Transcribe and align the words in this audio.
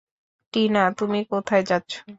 টিনা, 0.53 0.83
তুমি 0.97 1.19
কোথায় 1.31 1.63
যাচ্ছ? 1.63 1.91